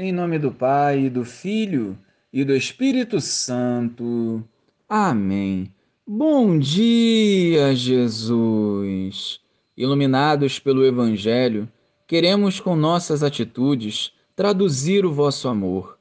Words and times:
Em 0.00 0.12
nome 0.12 0.38
do 0.38 0.52
Pai, 0.52 1.10
do 1.10 1.24
Filho 1.24 1.98
e 2.32 2.44
do 2.44 2.54
Espírito 2.54 3.20
Santo. 3.20 4.44
Amém. 4.88 5.74
Bom 6.06 6.56
dia, 6.56 7.74
Jesus. 7.74 9.40
Iluminados 9.76 10.60
pelo 10.60 10.86
Evangelho, 10.86 11.68
queremos 12.06 12.60
com 12.60 12.76
nossas 12.76 13.24
atitudes 13.24 14.12
traduzir 14.36 15.04
o 15.04 15.12
vosso 15.12 15.48
amor. 15.48 15.98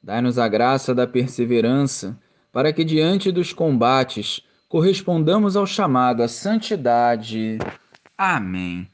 Dai-nos 0.00 0.38
a 0.38 0.46
graça 0.46 0.94
da 0.94 1.04
perseverança, 1.04 2.16
para 2.52 2.72
que 2.72 2.84
diante 2.84 3.32
dos 3.32 3.52
combates 3.52 4.40
correspondamos 4.68 5.56
ao 5.56 5.66
chamado 5.66 6.22
à 6.22 6.28
santidade. 6.28 7.58
Amém. 8.16 8.91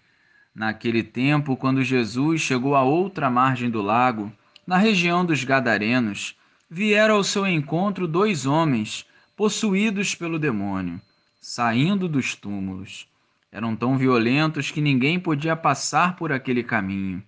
Naquele 0.58 1.04
tempo, 1.04 1.56
quando 1.56 1.84
Jesus 1.84 2.40
chegou 2.40 2.74
à 2.74 2.82
outra 2.82 3.30
margem 3.30 3.70
do 3.70 3.80
lago, 3.80 4.32
na 4.66 4.76
região 4.76 5.24
dos 5.24 5.44
Gadarenos, 5.44 6.36
vieram 6.68 7.14
ao 7.14 7.22
seu 7.22 7.46
encontro 7.46 8.08
dois 8.08 8.44
homens 8.44 9.06
possuídos 9.36 10.16
pelo 10.16 10.36
demônio, 10.36 11.00
saindo 11.40 12.08
dos 12.08 12.34
túmulos. 12.34 13.08
Eram 13.52 13.76
tão 13.76 13.96
violentos 13.96 14.72
que 14.72 14.80
ninguém 14.80 15.20
podia 15.20 15.54
passar 15.54 16.16
por 16.16 16.32
aquele 16.32 16.64
caminho. 16.64 17.22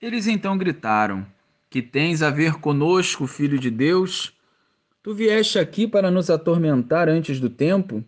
Eles 0.00 0.26
então 0.26 0.56
gritaram: 0.56 1.26
Que 1.68 1.82
tens 1.82 2.22
a 2.22 2.30
ver 2.30 2.54
conosco, 2.54 3.26
filho 3.26 3.58
de 3.58 3.70
Deus? 3.70 4.32
Tu 5.02 5.12
vieste 5.12 5.58
aqui 5.58 5.86
para 5.86 6.10
nos 6.10 6.30
atormentar 6.30 7.06
antes 7.06 7.38
do 7.38 7.50
tempo? 7.50 8.02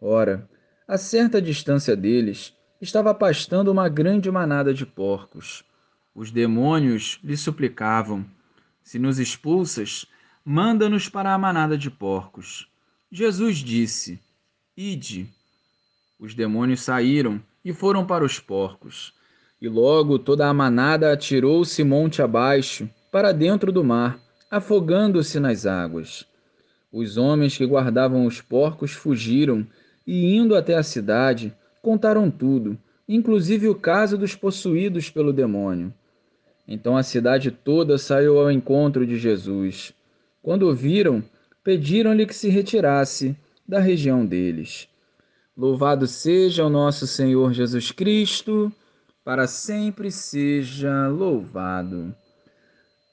Ora, 0.00 0.50
a 0.88 0.98
certa 0.98 1.40
distância 1.40 1.94
deles, 1.94 2.57
estava 2.80 3.12
pastando 3.12 3.70
uma 3.72 3.88
grande 3.88 4.30
manada 4.30 4.72
de 4.72 4.86
porcos. 4.86 5.64
Os 6.14 6.30
demônios 6.30 7.18
lhe 7.22 7.36
suplicavam: 7.36 8.24
Se 8.82 8.98
nos 8.98 9.18
expulsas, 9.18 10.06
manda-nos 10.44 11.08
para 11.08 11.34
a 11.34 11.38
manada 11.38 11.76
de 11.76 11.90
porcos. 11.90 12.68
Jesus 13.10 13.58
disse: 13.58 14.20
Ide. 14.76 15.28
Os 16.18 16.34
demônios 16.34 16.80
saíram 16.80 17.40
e 17.64 17.72
foram 17.72 18.06
para 18.06 18.24
os 18.24 18.40
porcos. 18.40 19.12
E 19.60 19.68
logo 19.68 20.18
toda 20.18 20.48
a 20.48 20.54
manada 20.54 21.12
atirou-se 21.12 21.82
monte 21.82 22.22
abaixo, 22.22 22.88
para 23.10 23.32
dentro 23.32 23.72
do 23.72 23.82
mar, 23.82 24.18
afogando-se 24.50 25.40
nas 25.40 25.66
águas. 25.66 26.26
Os 26.92 27.16
homens 27.16 27.56
que 27.56 27.66
guardavam 27.66 28.24
os 28.24 28.40
porcos 28.40 28.92
fugiram 28.92 29.66
e, 30.06 30.34
indo 30.36 30.54
até 30.54 30.74
a 30.74 30.82
cidade, 30.82 31.54
contaram 31.82 32.30
tudo, 32.30 32.78
inclusive 33.08 33.68
o 33.68 33.74
caso 33.74 34.18
dos 34.18 34.34
possuídos 34.34 35.10
pelo 35.10 35.32
demônio. 35.32 35.92
Então 36.66 36.96
a 36.96 37.02
cidade 37.02 37.50
toda 37.50 37.96
saiu 37.96 38.38
ao 38.38 38.50
encontro 38.50 39.06
de 39.06 39.16
Jesus. 39.16 39.92
Quando 40.42 40.68
o 40.68 40.74
viram, 40.74 41.22
pediram-lhe 41.64 42.26
que 42.26 42.34
se 42.34 42.48
retirasse 42.48 43.36
da 43.66 43.80
região 43.80 44.24
deles. 44.24 44.88
Louvado 45.56 46.06
seja 46.06 46.64
o 46.64 46.70
nosso 46.70 47.06
Senhor 47.06 47.52
Jesus 47.52 47.90
Cristo, 47.90 48.72
para 49.24 49.46
sempre 49.46 50.10
seja 50.10 51.08
louvado. 51.08 52.14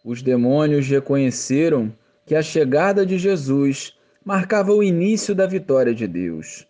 Os 0.04 0.22
demônios 0.22 0.88
reconheceram 0.88 1.92
que 2.26 2.36
a 2.36 2.42
chegada 2.42 3.06
de 3.06 3.18
Jesus 3.18 3.94
marcava 4.24 4.72
o 4.72 4.84
início 4.84 5.34
da 5.36 5.46
vitória 5.46 5.94
de 5.94 6.08
Deus. 6.08 6.68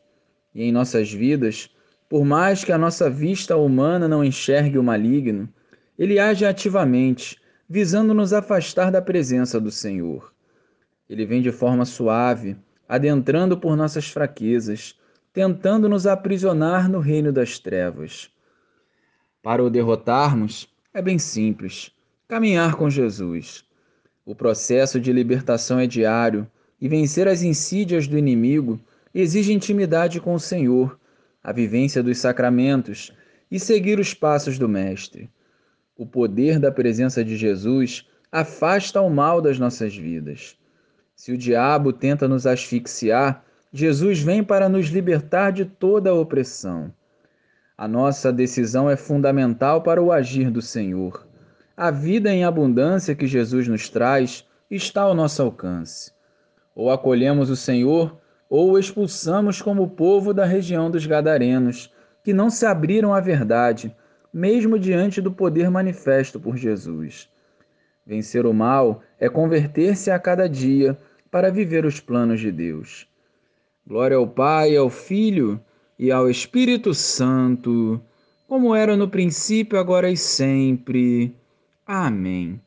E 0.54 0.64
em 0.64 0.72
nossas 0.72 1.12
vidas, 1.12 1.70
por 2.09 2.23
mais 2.23 2.64
que 2.64 2.72
a 2.72 2.78
nossa 2.78 3.09
vista 3.09 3.58
humana 3.58 4.08
não 4.08 4.23
enxergue 4.23 4.78
o 4.78 4.84
maligno, 4.84 5.50
ele 5.98 6.20
age 6.20 6.45
ativamente, 6.45 7.39
visando 7.67 8.14
nos 8.14 8.34
afastar 8.34 8.92
da 8.92 9.02
presença 9.02 9.59
do 9.59 9.72
Senhor. 9.72 10.34
Ele 11.09 11.25
vem 11.25 11.42
de 11.42 11.52
forma 11.52 11.86
suave, 11.86 12.56
adentrando 12.88 13.58
por 13.58 13.75
nossas 13.75 14.08
fraquezas, 14.08 15.00
tentando 15.34 15.90
nos 15.90 16.06
aprisionar 16.06 16.90
no 16.90 17.00
reino 17.00 17.31
das 17.31 17.59
trevas. 17.59 18.30
Para 19.41 19.63
o 19.63 19.69
derrotarmos, 19.69 20.68
é 20.94 21.01
bem 21.01 21.18
simples: 21.18 21.91
caminhar 22.28 22.75
com 22.75 22.90
Jesus. 22.90 23.63
O 24.25 24.35
processo 24.35 25.00
de 25.00 25.12
libertação 25.12 25.80
é 25.80 25.88
diário 25.88 26.47
e 26.80 26.88
vencer 26.88 27.28
as 27.28 27.41
insídias 27.41 28.07
do 28.07 28.18
inimigo 28.18 28.80
exige 29.13 29.53
intimidade 29.53 30.19
com 30.19 30.34
o 30.34 30.40
Senhor 30.40 30.97
a 31.45 31.51
vivência 31.51 32.01
dos 32.01 32.17
sacramentos 32.17 33.13
e 33.51 33.59
seguir 33.59 34.00
os 34.00 34.16
passos 34.16 34.57
do 34.57 34.67
Mestre. 34.67 35.29
O 35.95 36.03
poder 36.03 36.57
da 36.57 36.72
presença 36.72 37.23
de 37.23 37.38
Jesus 37.38 38.09
afasta 38.31 39.00
o 39.00 39.11
mal 39.11 39.39
das 39.39 39.59
nossas 39.59 39.95
vidas. 39.95 40.57
Se 41.16 41.31
o 41.31 41.38
diabo 41.38 41.94
tenta 41.94 42.28
nos 42.28 42.47
asfixiar, 42.47 43.45
Jesus 43.72 44.22
vem 44.22 44.44
para 44.44 44.67
nos 44.67 44.88
libertar 44.88 45.51
de 45.51 45.66
toda 45.66 46.09
a 46.09 46.16
opressão. 46.16 46.91
A 47.77 47.88
nossa 47.88 48.33
decisão 48.33 48.89
é 48.89 48.95
fundamental 48.95 49.83
para 49.83 50.01
o 50.01 50.12
agir 50.12 50.50
do 50.50 50.63
Senhor. 50.63 51.27
A 51.77 51.91
vida 51.91 52.33
em 52.33 52.44
abundância 52.44 53.13
que 53.13 53.27
Jesus 53.27 53.67
nos 53.67 53.88
traz 53.88 54.47
está 54.72 55.03
ao 55.03 55.13
nosso 55.13 55.44
alcance. 55.44 56.12
Ou 56.73 56.89
acolhemos 56.89 57.51
o 57.51 57.56
Senhor 57.56 58.19
ou 58.50 58.72
o 58.72 58.79
expulsamos 58.79 59.61
como 59.61 59.89
povo 59.89 60.33
da 60.33 60.45
região 60.45 60.89
dos 60.89 61.06
Gadarenos, 61.06 61.91
que 62.23 62.33
não 62.33 62.50
se 62.50 62.66
abriram 62.66 63.13
à 63.13 63.19
verdade, 63.19 63.95
mesmo 64.33 64.78
diante 64.78 65.22
do 65.22 65.31
poder 65.31 65.69
manifesto 65.69 66.39
por 66.39 66.57
Jesus. 66.57 67.29
Vencer 68.06 68.45
o 68.45 68.53
mal 68.53 69.01
é 69.19 69.29
converter-se 69.29 70.11
a 70.11 70.19
cada 70.19 70.47
dia 70.47 70.97
para 71.31 71.51
viver 71.51 71.85
os 71.85 72.00
planos 72.00 72.39
de 72.39 72.51
Deus. 72.51 73.07
Glória 73.85 74.17
ao 74.17 74.28
Pai, 74.28 74.75
ao 74.75 74.89
Filho 74.89 75.59
e 75.97 76.12
ao 76.12 76.29
Espírito 76.29 76.94
Santo, 76.94 78.01
como 78.47 78.75
era 78.75 78.95
no 78.95 79.09
princípio, 79.09 79.79
agora 79.79 80.09
e 80.09 80.17
sempre. 80.17 81.35
Amém. 81.85 82.59